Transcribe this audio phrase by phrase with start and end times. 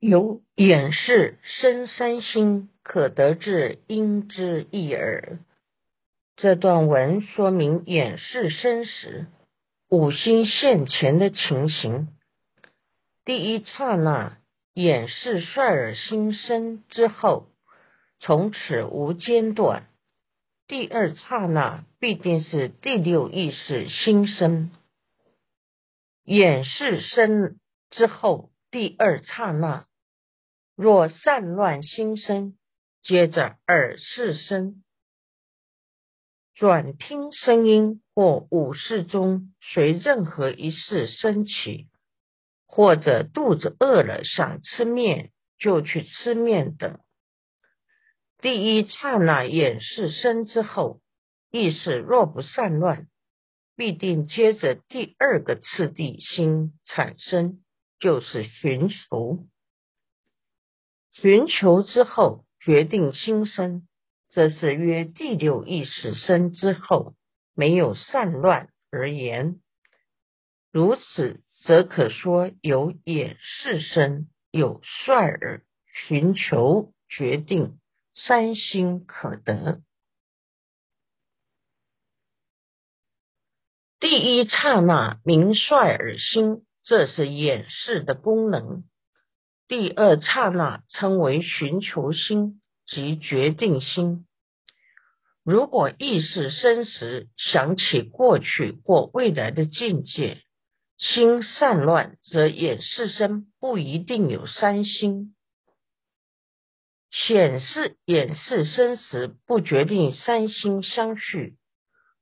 [0.00, 5.40] 由眼视生三心，可得至因之一耳。
[6.36, 9.26] 这段文说明眼视生时
[9.90, 12.08] 五心现前的情形。
[13.26, 14.38] 第一刹那，
[14.72, 17.48] 眼视率尔心生之后，
[18.20, 19.82] 从此无间断；
[20.66, 24.70] 第二刹那，必定是第六意识心生。
[26.24, 27.58] 眼视生
[27.90, 29.84] 之后，第二刹那。
[30.82, 32.56] 若散乱心生，
[33.02, 34.82] 接着耳视生，
[36.54, 41.90] 转听声音或五事中随任何一事升起，
[42.64, 46.98] 或者肚子饿了想吃面就去吃面等。
[48.38, 51.02] 第一刹那眼视生之后，
[51.50, 53.06] 意识若不散乱，
[53.76, 57.62] 必定接着第二个次第心产生，
[57.98, 59.44] 就是寻求。
[61.10, 63.86] 寻求之后，决定心生，
[64.28, 67.14] 这是约第六意识生之后，
[67.54, 69.60] 没有散乱而言。
[70.72, 77.78] 如此，则可说有眼视生，有率尔寻求决定
[78.14, 79.82] 三心可得。
[83.98, 88.84] 第一刹那明率尔心，这是眼视的功能。
[89.70, 94.26] 第二刹那称为寻求心及决定心。
[95.44, 100.42] 如果意识生时想起过去或未来的境界，
[100.98, 105.36] 心散乱，则眼视生不一定有三心。
[107.12, 111.56] 显示眼视生时不决定三心相续，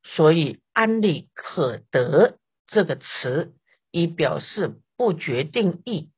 [0.05, 3.55] 所以安利可得这个词，
[3.91, 6.11] 以表示不决定意。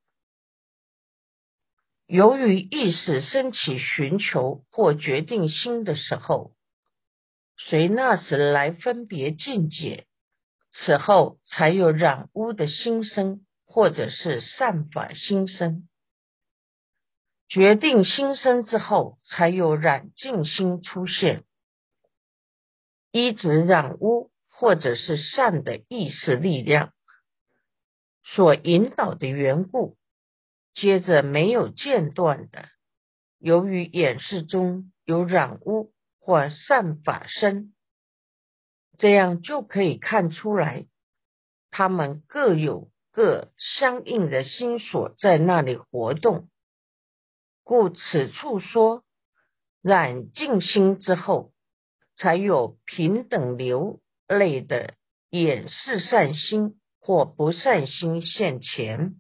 [2.11, 6.53] 由于意识升起寻求或决定心的时候，
[7.57, 10.09] 随那时来分别境界，
[10.73, 15.89] 此后才有染污的心生，或者是善法心生。
[17.49, 21.45] 决定心生之后，才有染净心出现，
[23.13, 26.93] 依止染污或者是善的意识力量
[28.25, 29.97] 所引导的缘故。
[30.75, 32.69] 接着没有间断的，
[33.39, 37.75] 由于演示中有染污或散法身，
[38.99, 40.87] 这样就可以看出来，
[41.71, 46.49] 他们各有各相应的心所在那里活动。
[47.65, 49.05] 故此处说
[49.83, 51.53] 染净心之后，
[52.17, 54.95] 才有平等流类的
[55.31, 59.15] 演示善心或不善心现前。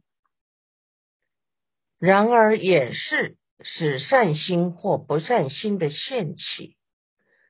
[2.00, 6.78] 然而，掩饰是善心或不善心的现起，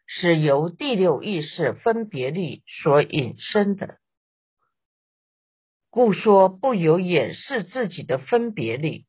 [0.06, 4.00] 是由第六意识分别力所引生的，
[5.88, 9.06] 故说不由掩饰自己的分别力，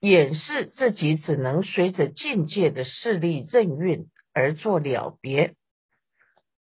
[0.00, 5.54] 掩饰自己只能随着境界的势力任运而做了别，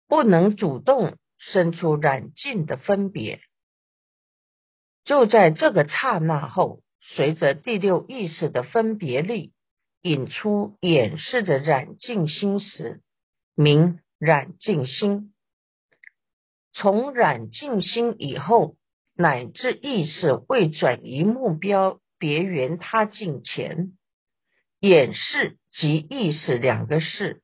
[0.06, 3.41] 不能主动生出染净的分别。
[5.04, 9.53] 就在这个刹那后，随着第六意识的分别力
[10.00, 13.03] 引出演示的染净心时，
[13.54, 15.34] 名染净心。
[16.72, 18.76] 从染净心以后，
[19.15, 23.92] 乃至意识未转移目标别缘他境前，
[24.81, 27.42] 演示及意识两个事，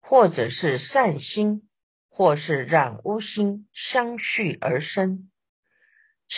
[0.00, 1.62] 或者是善心，
[2.10, 5.30] 或是染污心相续而生。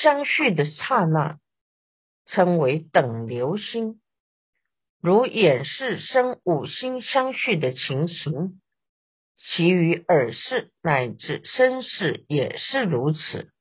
[0.03, 1.39] 相续的刹那
[2.27, 4.01] 称为等流心，
[5.01, 8.61] 如眼视生五心相续的情形，
[9.37, 13.53] 其余耳视乃至身视也是如此。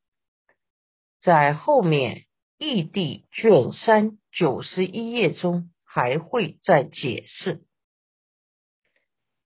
[1.22, 2.26] 在后面
[2.58, 7.64] 异地卷三九十一页中还会再解释。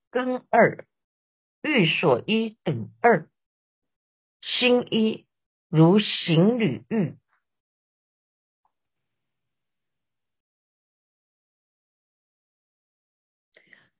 [0.09, 0.87] 根二
[1.61, 3.29] 欲所依等二
[4.41, 5.26] 心一。
[5.69, 7.17] 如行旅欲，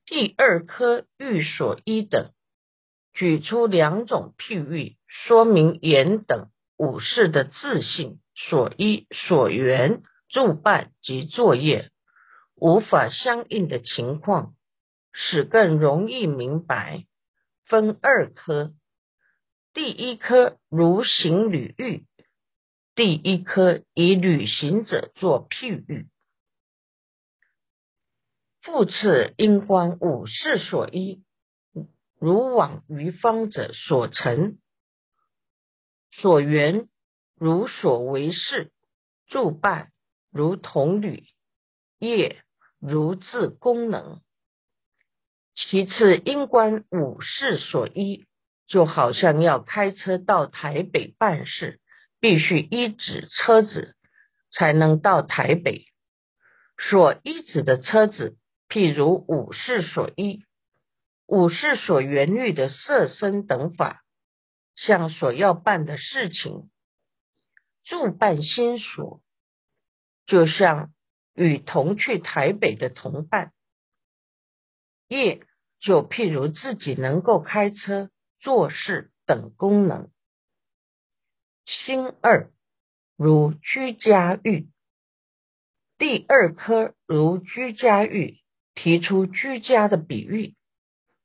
[0.06, 2.32] 第二颗欲所依等，
[3.14, 11.92] 举出两种譬喻，说明言等武士的自信所依、所缘、助伴及作业
[12.56, 14.56] 无法相应的情况，
[15.12, 17.06] 使更容易明白。
[17.66, 18.74] 分二科。
[19.78, 22.04] 第一颗如行履欲，
[22.96, 26.08] 第一科以旅行者作譬喻，
[28.64, 31.24] 复次因观五事所依，
[32.18, 34.58] 如往于方者所成
[36.10, 36.90] 所缘，
[37.36, 38.72] 如所为事，
[39.28, 39.92] 助伴
[40.32, 41.24] 如同旅，
[42.00, 42.44] 业
[42.80, 44.24] 如自功能。
[45.54, 48.27] 其次因观五事所依，
[48.68, 51.80] 就好像要开车到台北办事。
[52.20, 53.96] 必须依止车子
[54.52, 55.86] 才能到台北。
[56.80, 58.38] 所依止的车子，
[58.68, 60.44] 譬如武士所依，
[61.28, 64.04] 武士所缘虑的色身等法，
[64.76, 66.72] 像所要办的事情，
[67.84, 69.22] 助办心所，
[70.26, 70.92] 就像
[71.36, 73.52] 与同去台北的同伴。
[75.08, 75.46] 业
[75.80, 80.10] 就譬如自己能够开车做事等功能。
[81.66, 82.52] 心二
[83.16, 84.70] 如居家欲，
[85.98, 88.40] 第二科如居家欲，
[88.74, 90.56] 提出居家的比喻，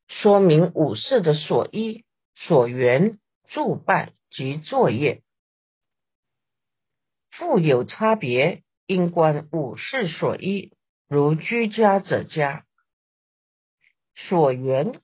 [0.09, 2.05] 说明武士的所依、
[2.35, 3.19] 所缘、
[3.50, 5.23] 助办及作业，
[7.31, 8.62] 富有差别。
[8.85, 10.76] 因观武士所依，
[11.09, 12.64] 如居家者家；
[14.14, 15.00] 所缘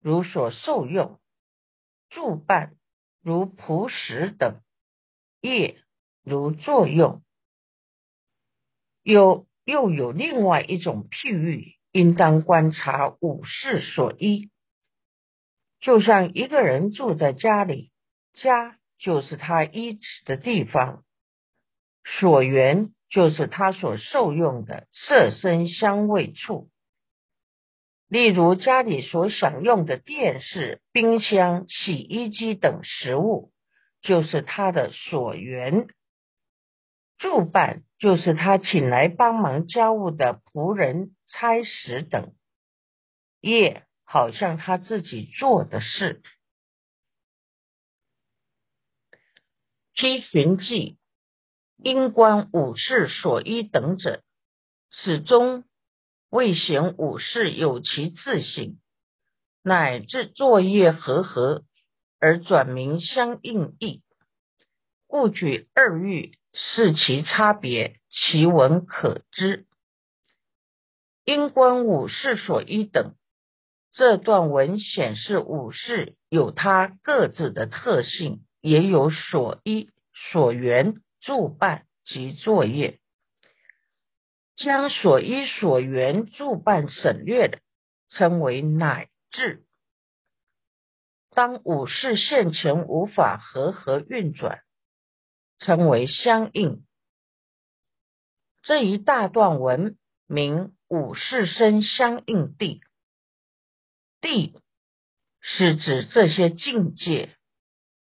[0.00, 1.19] 如所受用，
[2.10, 2.74] 助办
[3.22, 4.60] 如仆食等。
[5.42, 5.78] 业
[6.22, 7.22] 如作用，
[9.02, 14.50] 又又有另外一种譬喻，应当观察五事所依。
[15.80, 17.90] 就像一个人住在家里，
[18.34, 21.04] 家就是他依止的地方，
[22.04, 26.68] 所缘就是他所受用的色身香味处。
[28.10, 33.50] 例如家里所享用的电视、冰箱、洗衣机等食物。
[34.02, 35.86] 就是他的所缘，
[37.18, 42.32] 助办就是他请来帮忙家务的仆人、差使等
[43.42, 46.22] 业，好像他自己做的事。
[49.92, 50.96] 批寻记、
[51.76, 54.22] 因观五事所依等者，
[54.90, 55.64] 始终
[56.30, 58.78] 未显五事有其自性，
[59.62, 61.64] 乃至作业和合。
[62.22, 64.02] 而转名相应义，
[65.06, 69.64] 故举二喻视其差别，其文可知。
[71.24, 73.14] 因观五事所依等，
[73.94, 82.99] 这段文显示五事有它各自的特性，也有所依、所缘、助办及作业。
[84.62, 87.60] 将所依、所缘、助办省略的，
[88.10, 89.64] 称为乃至。
[91.30, 94.60] 当五事现前无法和合运转，
[95.60, 96.84] 称为相应。
[98.62, 99.96] 这一大段文
[100.26, 102.82] 名五事生相应地，
[104.20, 104.60] 地
[105.40, 107.34] 是指这些境界。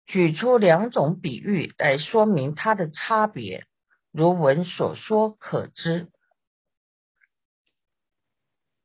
[0.06, 3.66] 举出两种比喻来说明它的差别，
[4.10, 6.10] 如文所说可知。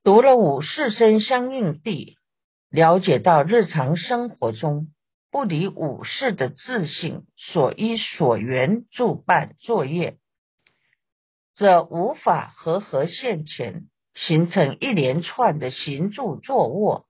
[0.06, 2.16] 读了五事生相应地。
[2.70, 4.94] 了解到日常生活中
[5.32, 10.20] 不离五事的自性所依所缘助办作业，
[11.56, 17.08] 则无法和合现前，形成一连串的行住坐卧、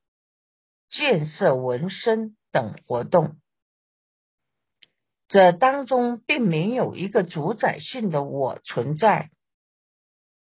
[0.88, 3.36] 建设纹身等活动。
[5.28, 9.32] 这当中并没有一个主宰性的我存在，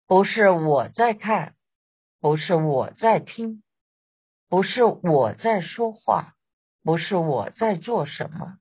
[0.08, 1.54] 不是我在看，
[2.22, 3.62] 不是我在听。
[4.48, 6.34] 不是我在说话，
[6.84, 8.58] 不是我在做什么，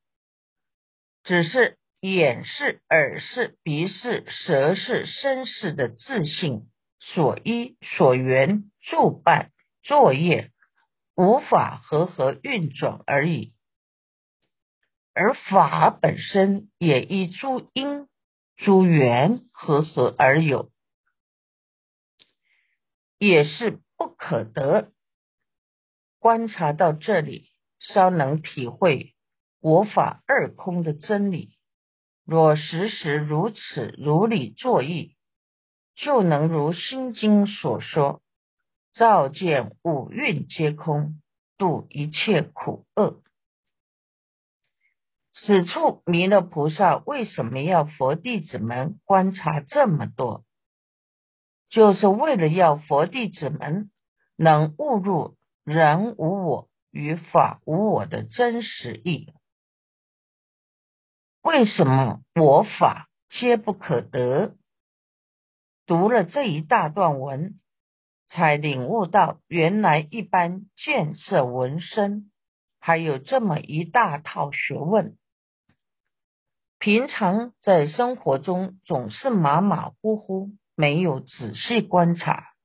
[1.24, 9.52] 只是眼是、耳是、鼻是、舌是、身是的自信所依、所缘、助办
[9.84, 10.50] 作业，
[11.16, 13.54] 无法和合运转而已。
[15.14, 18.08] 而法本身也依诸因、
[18.56, 20.72] 诸缘和合而有，
[23.24, 24.92] 也是不可得。
[26.18, 29.14] 观察到这里，稍能体会
[29.60, 31.56] 我法二空的真理。
[32.26, 35.16] 若时时如此如理作意，
[35.94, 38.24] 就能如心经所说，
[38.92, 41.22] 照见五蕴皆空，
[41.60, 43.22] 度一切苦厄。
[45.32, 50.44] 此处弥勒菩萨为什么要佛弟子们观察这么多？
[51.72, 53.90] 就是为了要佛弟子们
[54.36, 55.36] 能悟入。
[55.64, 59.32] 人无我与法无我的真实意。
[61.44, 64.56] 为什么我法皆不可得？
[65.86, 67.60] 读了这一大段文，
[68.28, 72.32] 才领悟到原来一般见色闻声，
[72.80, 75.16] 还有这么一大套学问。
[76.80, 80.50] 平常在生活中总是马马虎虎，
[80.82, 82.56] 没有仔细观察，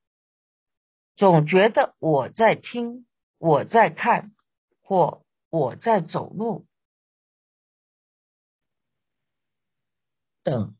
[1.16, 3.06] 总觉得我在听，
[3.36, 4.32] 我在看，
[4.80, 6.66] 或我在走路
[10.42, 10.74] 等。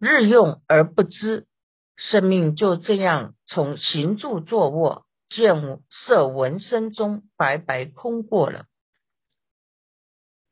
[0.00, 1.46] 日用而不知，
[1.94, 8.66] 生命就这样从行住坐卧、见色闻声中白白空过了。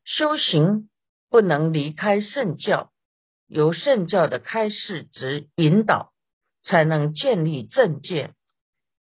[0.04, 0.88] 修行
[1.28, 2.92] 不能离开圣教，
[3.50, 6.12] 由圣教的开示之引导，
[6.62, 8.37] 才能建立正见，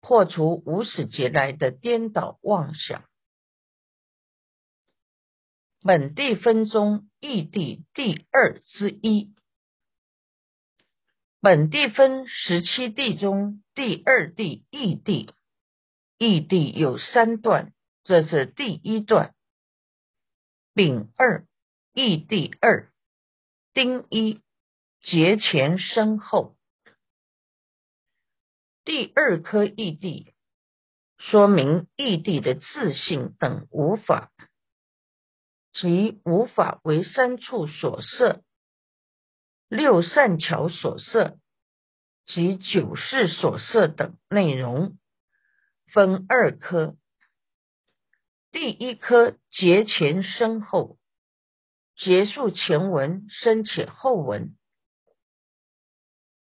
[0.01, 3.03] 破除无始劫来的颠倒妄想。
[5.83, 9.35] 本地分中异地第二之一。
[11.41, 15.31] 本地分十七地中第二地异地，
[16.17, 17.71] 异地有三段，
[18.03, 19.35] 这是第一段。
[20.73, 21.45] 丙二
[21.93, 22.91] 异地二
[23.81, 24.41] 丁一
[24.99, 26.57] 节前身后，
[28.83, 30.33] 第二颗异地
[31.17, 34.33] 说明异地的自信等无法，
[35.71, 38.43] 即无法为三处所摄。
[39.69, 41.39] 六善巧所摄
[42.25, 44.97] 及九世所摄等内容，
[45.93, 46.97] 分二科。
[48.51, 50.98] 第一科节前身后，
[51.99, 54.55] 结束前文生且后文，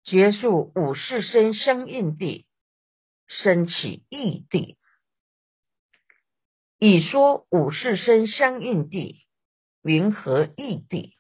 [0.05, 2.47] 结束五世生相应地，
[3.27, 4.79] 生起异地。
[6.79, 9.27] 以说五世生相应地，
[9.83, 11.17] 云何异地？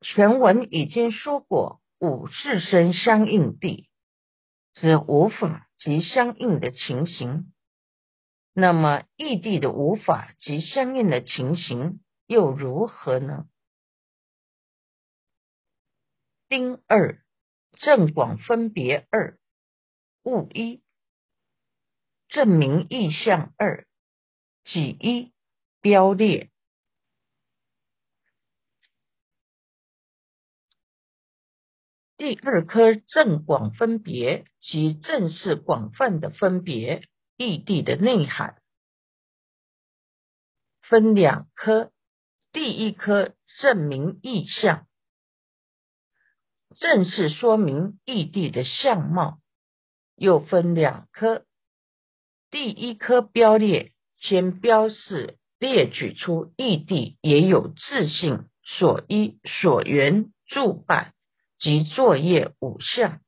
[0.00, 3.90] 全文已经说过，五世生相应地
[4.72, 7.52] 指无法及相应的情形。
[8.54, 13.48] 那么异地的无法及相应的情形又如何呢？
[16.48, 17.24] 丁二
[17.72, 19.38] 正广分别二
[20.22, 20.82] 物一
[22.28, 23.86] 证明意象二
[24.64, 25.32] 己一
[25.80, 26.50] 标列。
[32.16, 38.62] 第二颗正广分别即正是广泛的分别异地的内涵，
[40.82, 41.91] 分两颗。
[42.52, 44.86] 第一颗证明意象，
[46.76, 49.40] 正是说明异地的相貌，
[50.14, 51.44] 又分两颗。
[52.50, 61.14] 第一颗标列，先标示列举出异地也有自性所依所缘助伴。
[61.58, 63.20] 及作业五相，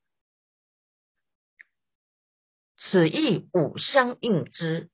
[2.77, 4.91] 此意五相应之，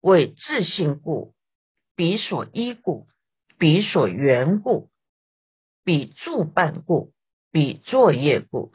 [0.00, 1.34] 为自信故，
[1.94, 3.06] 彼所依故，
[3.60, 4.90] 彼所缘故，
[5.84, 7.12] 彼助伴故，
[7.50, 8.72] 彼作业故。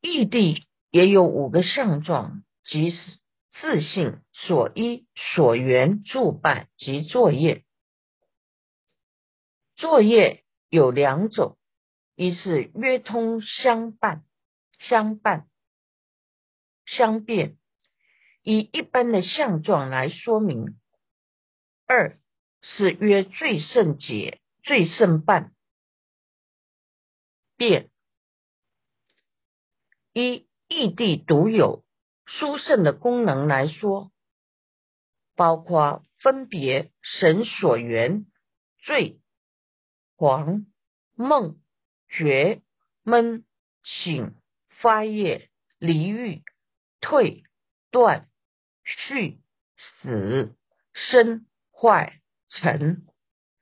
[0.00, 3.18] 异地也有五个相状，即是
[3.50, 7.64] 自性所依所缘助伴及作业，
[9.76, 10.42] 作业。
[10.70, 11.58] 有两种，
[12.16, 14.24] 一是约通相伴、
[14.80, 15.46] 相伴、
[16.86, 17.56] 相变，
[18.42, 20.76] 以一般的相状来说明；
[21.86, 22.18] 二
[22.62, 25.54] 是约最胜解、最胜伴
[27.56, 27.90] 变。
[30.12, 31.84] 一异地独有
[32.24, 34.10] 殊胜的功能来说，
[35.36, 38.26] 包括分别神所缘
[38.78, 39.20] 最。
[40.16, 40.66] 黄
[41.14, 41.60] 梦
[42.08, 42.62] 觉
[43.02, 43.44] 闷
[43.84, 44.34] 醒
[44.80, 46.42] 发业离欲
[47.00, 47.44] 退
[47.90, 48.28] 断
[48.82, 49.40] 续
[49.76, 50.56] 死
[50.94, 51.46] 生
[51.78, 53.04] 坏成，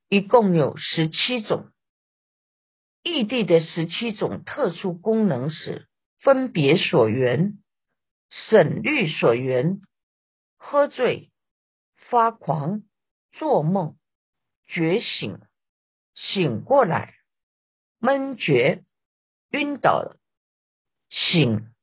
[0.09, 1.73] 一共有十七种。
[3.03, 5.89] 异地的十七种特殊功能是：
[6.21, 7.59] 分别所缘、
[8.31, 9.81] 省虑所缘、
[10.57, 11.33] 喝醉、
[11.97, 12.83] 发狂、
[13.33, 13.99] 做梦、
[14.67, 15.41] 觉醒。
[16.15, 17.17] 醒过来，
[17.99, 18.85] 闷觉，
[19.51, 20.15] 晕倒，
[21.11, 21.75] 醒，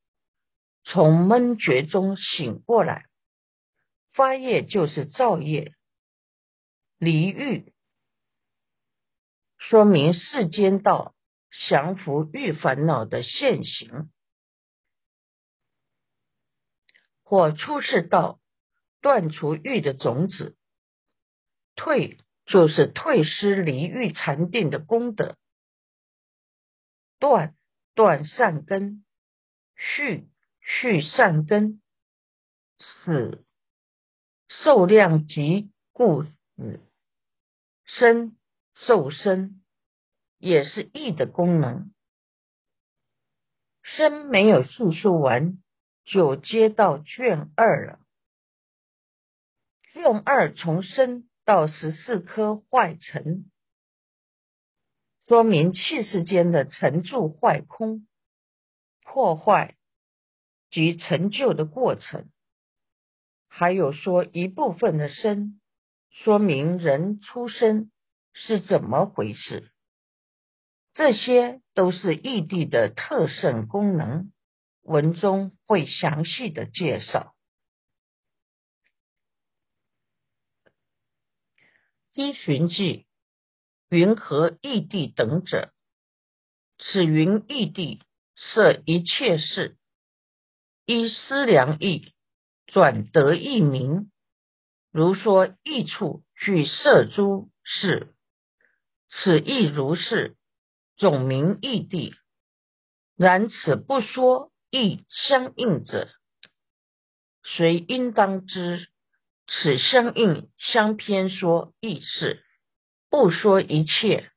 [0.86, 3.08] 从闷觉中醒过来，
[4.14, 5.74] 发业就是造业，
[7.02, 7.74] 离欲，
[9.58, 11.16] 说明世间道
[11.68, 14.12] 降服欲烦恼的现行，
[17.24, 18.40] 或出世道
[19.02, 20.56] 断除欲的种子，
[21.76, 22.18] 退。
[22.48, 25.38] 就是退失离欲禅定的功德。
[27.18, 27.56] 断
[27.94, 29.06] 断善根，
[29.78, 30.28] 续
[30.60, 31.82] 续善根，
[32.78, 33.46] 死
[34.50, 36.82] 受量及故死，
[37.98, 38.38] 身
[38.74, 39.62] 受身，
[40.38, 41.94] 也是意的功能。
[43.84, 45.62] 身没有叙述完，
[46.06, 48.00] 就接到卷二了。
[49.92, 53.52] 卷二从身到十四颗坏尘，
[55.28, 58.08] 说明气世间的成住坏空、
[59.04, 59.76] 破坏
[60.70, 62.30] 及成就的过程。
[63.50, 65.61] 还有说一部分的身，
[66.12, 67.90] 说明人出生
[68.34, 69.72] 是怎么回事。
[70.94, 74.32] 这些都是异地的特胜功能，
[74.82, 77.34] 文中会详细的介绍。
[82.14, 83.08] 依寻记，
[83.90, 85.74] 云何异地等者？
[86.78, 88.04] 此云异地
[88.36, 89.78] 设一切事，
[90.86, 92.14] 依思量意，
[92.66, 94.11] 转得异名。
[94.92, 98.14] 如说异处具色诸事，
[99.10, 100.38] 此亦如是。
[100.98, 102.14] 总名异地，
[103.16, 106.08] 然此不说异相应者，
[107.42, 108.88] 谁应当知？
[109.48, 112.46] 此相应相偏说异事，
[113.10, 114.32] 不说一切。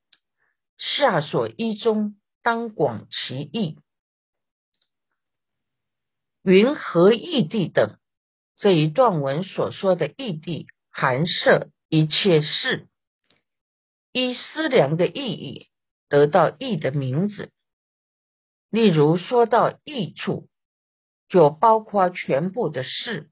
[0.78, 3.78] 下所依中，当广其意。
[6.42, 7.98] 云何异地等
[8.56, 12.88] 这一段文所说的异地，含摄一切事，
[14.12, 15.68] 依思量的意义。
[16.06, 17.50] 得到义的名字，
[18.70, 20.48] 例如说到义处，
[21.28, 23.30] 就包括全部的事。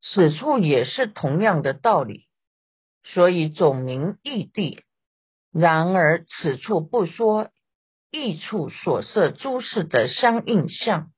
[0.00, 2.28] 此处也是同样的道理，
[3.02, 4.84] 所以总名义地。
[5.52, 7.50] 然而此处不说
[8.10, 11.10] 义处所设诸事的相应相，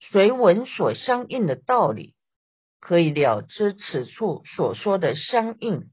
[0.00, 2.14] 随文所相应的道理，
[2.80, 5.90] 可以了知此处所说的相应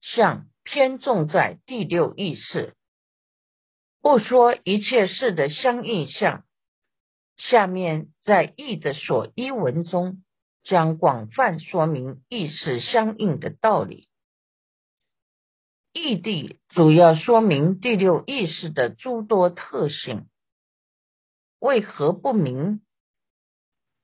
[0.00, 0.46] 相。
[0.64, 2.76] 偏重在第六意识，
[4.00, 6.44] 不说一切事的相应相。
[7.36, 10.22] 下面在义的所依文中，
[10.62, 14.06] 将广泛说明意识相应的道理。
[15.92, 20.28] 义谛主要说明第六意识的诸多特性。
[21.62, 22.82] 为何不明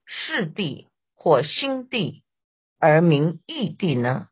[0.07, 2.23] 事地或心地，
[2.79, 4.29] 而名义地呢？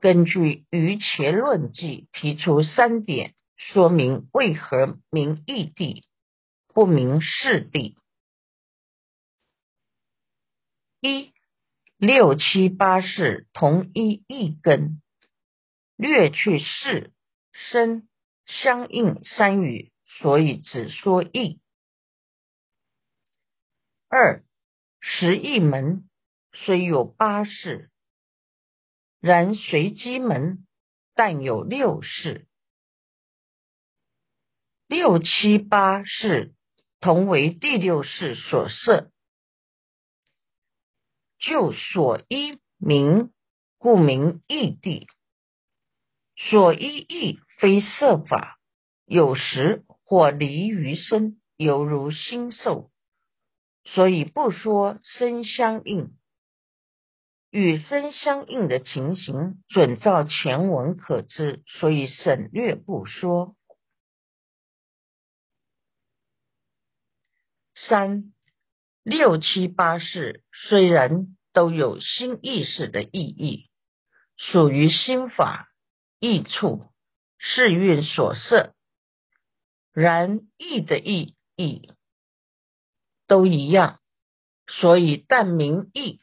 [0.00, 0.38] 根据
[0.70, 6.06] 《于伽论记》提出三点，说明为何名异地
[6.68, 7.96] 不明世地。
[11.00, 11.34] 一
[11.96, 15.02] 六七八世同一一根，
[15.96, 17.12] 略去世
[17.50, 18.08] 生
[18.46, 21.58] 相应三语，所以只说异。
[24.14, 24.44] 二
[25.00, 26.06] 十一门
[26.52, 27.90] 虽有八世。
[29.20, 30.66] 然随机门，
[31.14, 32.46] 但有六世，
[34.86, 36.52] 六七八世
[37.00, 39.10] 同为第六世所设，
[41.38, 43.32] 就所依名，
[43.78, 45.06] 故名异地。
[46.36, 48.58] 所依义非设法，
[49.06, 52.91] 有时或离于身，犹如心兽，
[53.84, 56.16] 所以不说身相应。
[57.50, 63.54] 与身相应的情形，准照前文可知，所以省略不说。
[67.74, 68.32] 三
[69.02, 73.68] 六七八事虽然都有新意识的意义，
[74.36, 75.68] 属于心法
[76.20, 76.86] 意处
[77.36, 78.74] 世运所设，
[79.92, 81.92] 然意的意义
[83.26, 84.00] 都一样，
[84.66, 86.20] 所以但名义。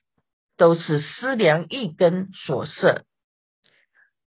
[0.57, 3.05] 都是思量一根所设。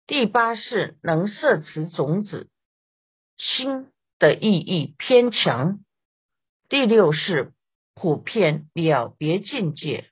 [0.07, 2.49] 第八是能摄持种子
[3.37, 5.83] 心的意义偏强。
[6.69, 7.51] 第六是
[7.93, 10.09] 普遍了别境界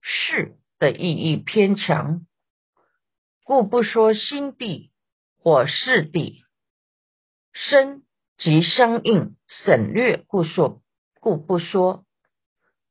[0.00, 2.24] 事的意义偏强，
[3.42, 4.92] 故不说心地
[5.42, 6.44] 或事地，
[7.52, 8.04] 身
[8.36, 10.80] 即相应省略，故说
[11.20, 12.04] 故不说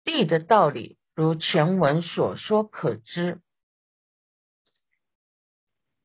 [0.03, 0.97] 地的道理。
[1.15, 3.41] 如前文所说可知，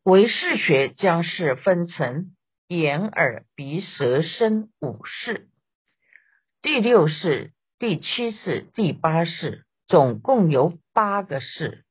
[0.05, 2.35] 唯识学将是分成
[2.67, 5.51] 眼、耳、鼻、舌、身五识，
[6.63, 11.85] 第六识、第七识、第八识，总共有八个识。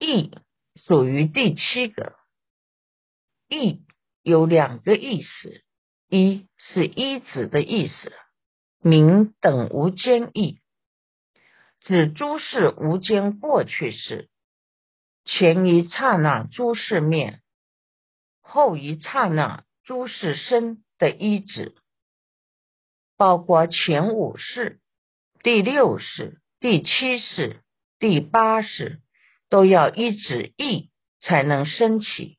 [0.00, 0.36] 意
[0.74, 2.16] 属于第七个。
[3.48, 3.84] 义
[4.22, 5.62] 有两个意思，
[6.08, 8.12] 一是一指的意思，
[8.82, 10.58] 名等无间意，
[11.80, 14.28] 指诸事无间过去式，
[15.24, 17.40] 前一刹那诸事灭，
[18.40, 21.76] 后一刹那诸事生的一指，
[23.16, 24.80] 包括前五世、
[25.44, 27.62] 第六世、第七世、
[28.00, 29.00] 第八世，
[29.48, 30.90] 都要一指意
[31.20, 32.36] 才能升起。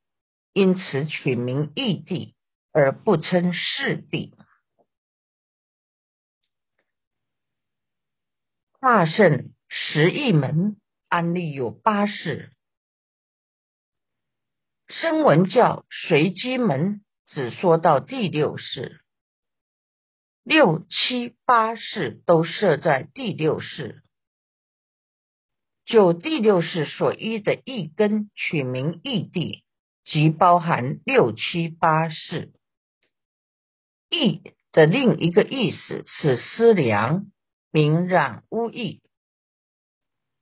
[0.51, 2.35] 因此取名异地，
[2.71, 4.35] 而不称世地。
[8.83, 10.75] 大圣十一门
[11.07, 12.51] 安利有八世，
[14.89, 18.99] 声闻教随机门只说到第六世，
[20.43, 24.03] 六七八世都设在第六世。
[25.85, 29.63] 就第六世所依的一根取名异地。
[30.03, 32.51] 即包含六七八世，
[34.09, 34.41] 意
[34.73, 37.31] 的另一个意思是思量、
[37.75, 39.01] 明染污意，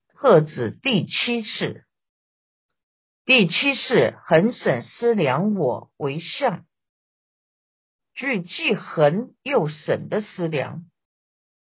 [0.09, 1.85] 特指第七世。
[3.23, 6.65] 第七世恒审思量我为相，
[8.13, 10.83] 具既恒又审的思量，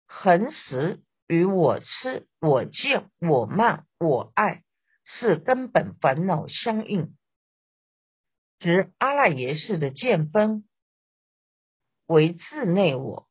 [0.04, 4.62] 恒时与我痴、我见、我慢、我爱
[5.04, 7.16] 是根本烦恼相应。
[8.58, 10.68] 指阿赖耶识的见分
[12.04, 13.25] 为自内我，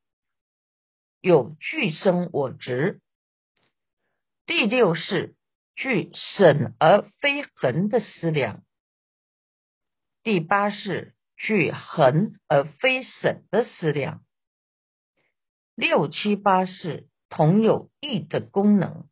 [1.25, 2.99] 有具生我执；
[4.45, 5.35] 第六是
[5.75, 8.57] 具审而非恒的思量；
[10.21, 14.23] 第八是具恒而非审的思量。
[15.73, 19.09] 六七八是同有意的功能，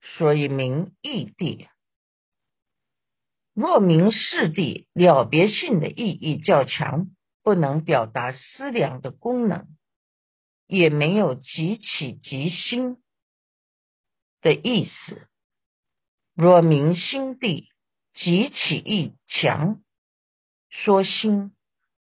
[0.00, 1.68] 所以名异地。
[3.52, 7.08] 若名世地了别性的意义较强，
[7.42, 9.68] 不能表达思量的功能，
[10.70, 13.02] 也没有即起即心
[14.40, 15.26] 的意思。
[16.34, 17.68] 若明心地
[18.14, 19.82] 即起意强，
[20.68, 21.56] 说心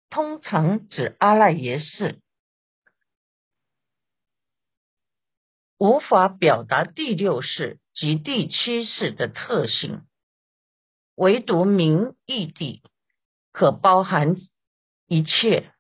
[0.10, 2.20] 通常指阿赖耶识，
[5.78, 10.06] 无法表达第六世及第七世的特性。
[11.16, 12.84] 唯独名义地
[13.52, 14.36] 可包含
[15.08, 15.74] 一切，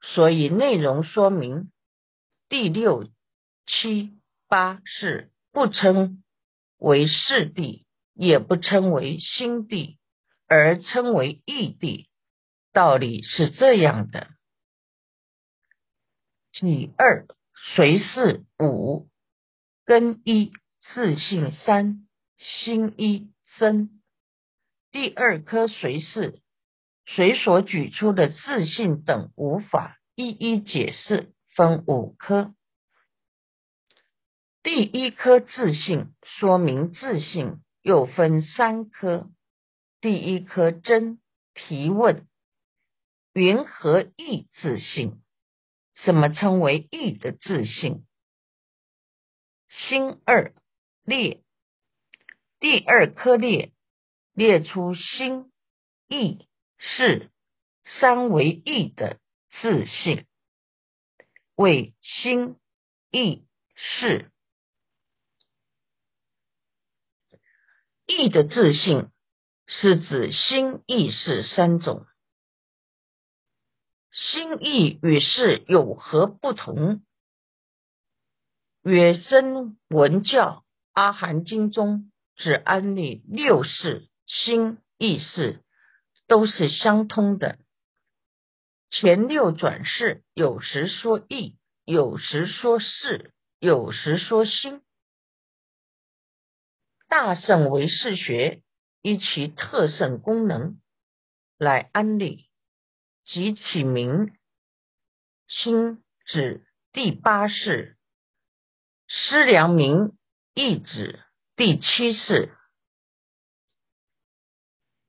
[0.00, 1.72] 所以内容说明
[2.48, 3.08] 第六、
[3.66, 4.12] 七、
[4.48, 6.22] 八是不称
[6.78, 9.98] 为世地，也不称为心地，
[10.46, 12.08] 而称为义地。
[12.72, 14.28] 道理是这样的：
[16.52, 17.26] 己二
[17.74, 19.08] 随事五
[19.84, 22.06] 根一自性三
[22.38, 24.00] 心一生。
[24.92, 26.40] 第二颗随是
[27.06, 32.54] 随所举出的自信等无法一一解释，分五颗。
[34.62, 39.30] 第一颗自信说明自信又分三颗。
[40.00, 41.18] 第一颗真
[41.54, 42.28] 提问：
[43.32, 45.22] 云何意自信？
[45.94, 48.06] 什么称为意的自信？
[49.68, 50.54] 心二
[51.04, 51.42] 列，
[52.60, 53.72] 第二颗列。
[54.34, 55.50] 列出心、
[56.08, 57.30] 意、是
[57.84, 59.18] 三为意的
[59.62, 60.26] 自信，
[61.56, 62.56] 为心、
[63.10, 64.30] 意、识
[68.06, 69.08] 意的自信，
[69.66, 72.06] 是指心、意、识三种。
[74.12, 77.02] 心意与事有何不同？
[78.82, 84.08] 约真文教阿含经中只安利六世。
[84.26, 85.64] 心意识
[86.26, 87.58] 都是相通的。
[88.90, 94.82] 前六转世有时说意，有时说事，有时说心。
[97.08, 98.62] 大圣为世学，
[99.02, 100.80] 依其特胜功能
[101.58, 102.48] 来安利，
[103.24, 104.36] 即起名
[105.46, 107.96] 心指第八世，
[109.06, 110.16] 师良明
[110.54, 111.22] 意指
[111.54, 112.56] 第七世。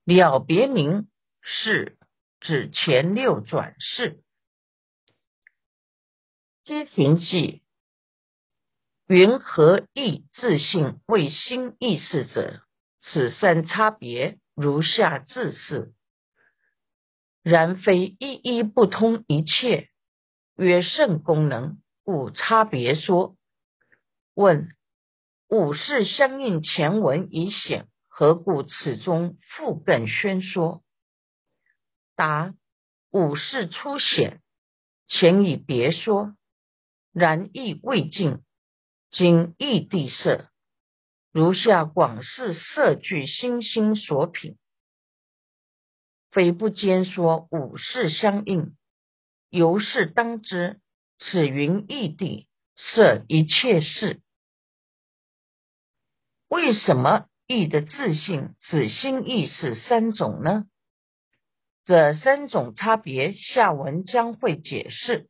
[0.04, 1.10] 了别名
[1.42, 1.97] 是
[2.48, 4.24] 指前六转世，
[6.64, 7.62] 皆寻记
[9.06, 12.62] 云何意自性为心意识者？
[13.02, 15.94] 此三差别如下自是，
[17.44, 19.90] 然非一一不通一切，
[20.56, 23.36] 曰圣功能，故差别说。
[24.36, 24.74] 问
[25.50, 27.90] 五事相应前文已显。
[28.08, 30.82] 何故此中复更宣说？
[32.18, 32.56] 答：
[33.12, 34.42] 五事初显，
[35.08, 36.36] 前已别说，
[37.14, 38.40] 然亦未尽。
[39.12, 40.50] 今异地色，
[41.32, 44.58] 如下广示色具心心所品，
[46.32, 48.76] 非不兼说五事相应，
[49.50, 50.82] 由是当知，
[51.20, 54.22] 此云异地色一切事。
[56.50, 60.66] 为什么意的自性子心意是三种呢？
[61.88, 65.30] 这三种差别，下文将会解释。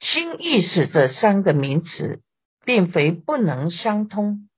[0.00, 2.22] 心意识这三个名词，
[2.64, 4.48] 并非不能相通。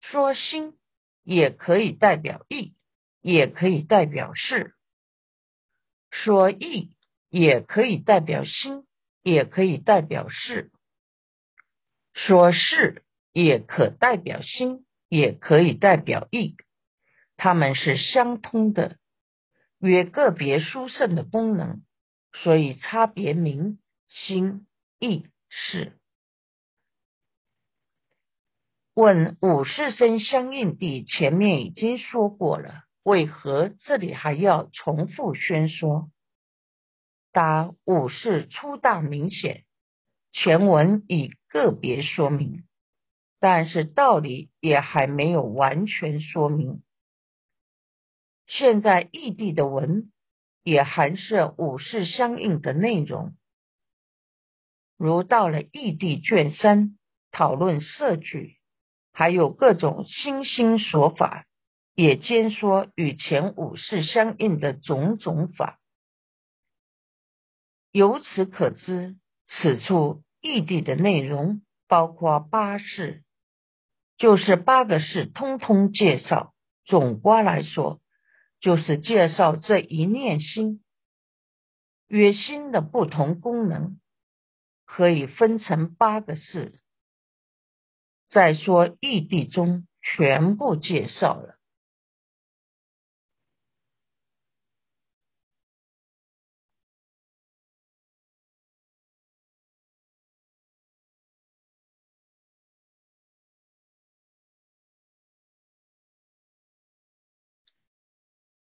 [0.00, 0.78] 说心
[1.24, 2.76] 也可以代表意，
[3.20, 4.70] 也可以代表事；
[6.12, 6.92] 说意
[7.28, 8.86] 也可以代表心，
[9.24, 10.70] 也可以代表事；
[12.14, 13.02] 说事。
[13.32, 16.56] 也可代表心，也可以代表意，
[17.36, 18.98] 它们是相通的，
[19.80, 21.82] 约个别殊胜的功能，
[22.32, 24.66] 所以差别名心
[24.98, 25.96] 意事。
[28.92, 36.10] 问五事生相应地，前面已经说过了，为何这里还要重复宣说？
[37.32, 39.64] 答：五事粗大明显，
[40.32, 42.64] 全文已个别说明。
[43.38, 46.82] 但是道理也还没有完全说明。
[48.52, 50.10] 现在异地的文
[50.64, 53.32] 也含摄五事相应的内容，
[54.96, 56.98] 如到了异地卷三
[57.30, 58.56] 讨论色句，
[59.12, 61.46] 还有各种新兴说法，
[61.94, 65.78] 也兼说与前五事相应的种种法。
[67.92, 73.22] 由此可知，此处异地的内容包括八事。
[74.18, 76.52] 就是八个事，通通介绍。
[76.84, 78.00] 总括来说，
[78.60, 80.82] 就是介绍这一念心，
[82.08, 83.98] 约心的不同功能，
[84.84, 86.78] 可以分成八个事。
[88.28, 91.59] 再说异地中全部介绍了。